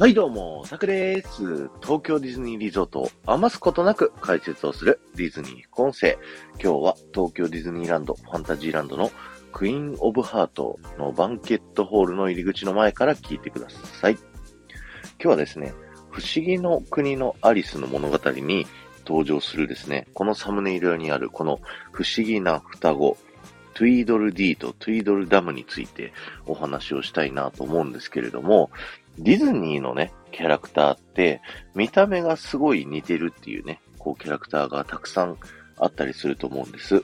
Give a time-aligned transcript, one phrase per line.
[0.00, 1.68] はいどうも、タクです。
[1.82, 6.16] 東京ディズニーリゾートを余すことなく解説をするディズニー副音声。
[6.54, 9.10] 今日は東京ディズニーランド、ファンタジーランドの
[9.52, 14.12] クイーン・オブ・ハートのバンケットホールの入り口の前から聞いてください。
[14.12, 14.22] 今
[15.18, 15.74] 日はですね、
[16.10, 18.66] 不思議の国のアリスの物語に
[19.06, 21.60] 登場するですね、このサムネイルにあるこの
[21.92, 23.18] 不思議な双子、
[23.80, 26.12] トゥイードル D とトゥイードルダムについて
[26.44, 28.70] お話をしたいなと思うんですけれども、
[29.18, 31.40] ディズニーのね、キャラクターって、
[31.74, 35.38] 見た目がすごい似てるっていうね、こうキャラクターがたくさん
[35.78, 37.02] あったりすると思うんです。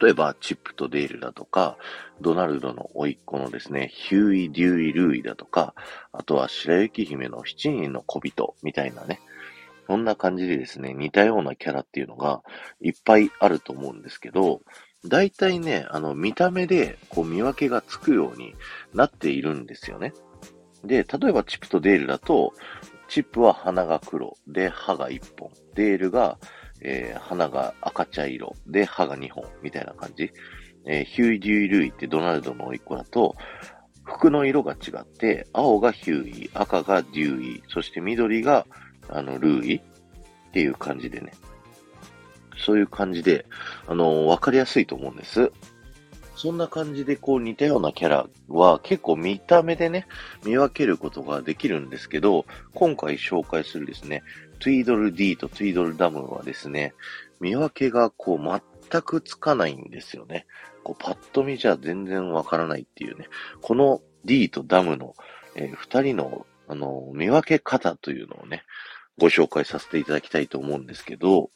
[0.00, 1.76] 例えば、チップとデールだとか、
[2.20, 5.74] ドナルドの甥っ子のですね、ヒューイ・デューイ・ルーイだとか、
[6.12, 9.18] あとは白雪姫の七人の小人みたいなね、
[9.88, 12.42] そんな感じでですね、似たようなキャラっていうのが
[12.80, 14.62] いっぱいあると思うんですけど、
[15.04, 18.54] 大体ね、あの、見た目でこう見分けがつくように
[18.94, 20.12] なっているんですよね。
[20.84, 22.52] で、例えばチップとデールだと、
[23.08, 25.50] チップは鼻が黒で歯が1本。
[25.74, 26.38] デールが、
[26.80, 30.30] えー、鼻が赤茶色で歯が2本みたいな感じ。
[30.84, 33.36] えー、ヒューイ・デューイ・ルイってドナルドの1個だと、
[34.04, 38.66] 服の色が違って、青がヒューイ、赤がデューイ、そして緑が、
[39.08, 39.80] あの、ルーイっ
[40.52, 41.32] ていう感じでね。
[42.56, 43.46] そういう感じで、
[43.86, 45.52] あの、わかりやすいと思うんです。
[46.34, 50.06] そんな感じでこう似たようなキャラは結構見た目でね、
[50.44, 54.24] 見分けることができるんですけど、今回紹介するですね、
[54.58, 56.94] トゥイドル D とトゥイドルダムはですね、
[57.40, 60.46] 見分けがこう全くつかないんですよね。
[60.82, 63.28] こうパッと見じゃ全然わからないっていうね。
[63.60, 65.14] この D とダムの、
[65.54, 68.64] えー、二人のあの見分け方というのをね、
[69.18, 71.50] ご紹介させていただきたいと思うんですけど、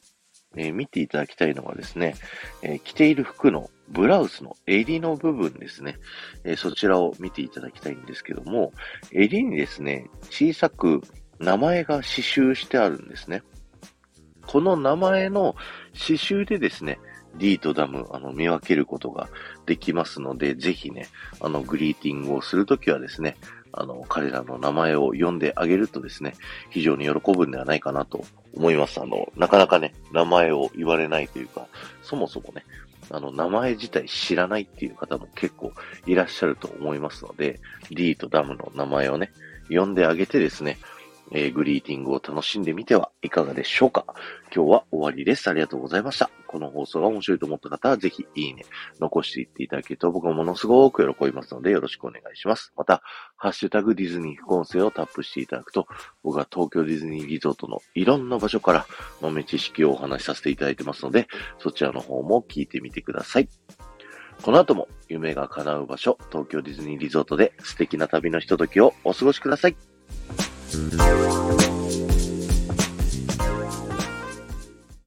[0.57, 2.15] えー、見ていただきたいのがですね、
[2.62, 5.98] えー、着ている服のブラウスの襟の部分ですね、
[6.45, 8.73] えー、そちらを見ていただきたいんですけども、
[9.13, 11.03] 襟にですね、小さく
[11.39, 13.42] 名前が刺繍してあるんですね。
[14.47, 15.55] この名前の
[15.92, 16.98] 刺繍でですね、
[17.36, 19.29] D とダム、あの、見分けることが
[19.67, 21.07] できますので、ぜひね、
[21.41, 23.36] あの、グリーティングをするときはですね、
[23.77, 26.35] あの、彼らの名前を呼んであげるとですね、
[26.70, 29.01] 非常に喜ぶんではないかなと思います。
[29.01, 31.67] あの、なかなかね、名前を言われないというか、
[32.03, 32.65] そもそもね、
[33.11, 35.73] あの、名前自体知らないっていう方も結構
[36.07, 37.61] いらっしゃると思いますので、
[37.91, 39.31] D とダムの名前をね、
[39.69, 40.79] 呼んであげてですね、
[41.33, 44.05] えー、グリーティングを楽しんでみてはいかがでしょうか
[44.55, 45.48] 今日は終わりです。
[45.48, 46.31] ありがとうございました。
[46.47, 48.64] この放送が面白いと思った方は、ぜひいいね、
[49.01, 52.73] 残していっていただけると僕はものすごく喜びますので、よろしくお願いします。
[52.77, 53.03] また、
[53.36, 55.86] ハッシュタグディズニー副音声をタップしていただくと、
[56.23, 58.86] 僕は東京ディズニーリゾートのいろんな場所から
[59.20, 61.27] 豆知識をお話しさせていただいてますので、
[61.59, 63.48] そちらの方も聞いてみてください。
[64.42, 69.77] この後も夢が叶う場所、東京ディズニーリゾートで素敵な旅のひとときをお過ごしください。
[70.77, 71.76] Bye.